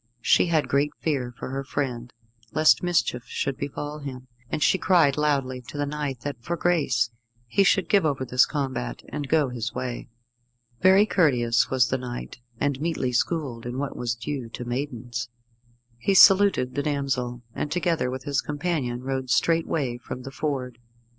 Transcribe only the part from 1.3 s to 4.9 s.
for her friend, lest mischief should befall him, and she